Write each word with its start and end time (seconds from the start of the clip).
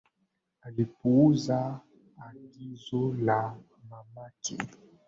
Alipuuza 0.61 1.81
agizo 2.27 3.13
la 3.13 3.55
mamake 3.89 4.57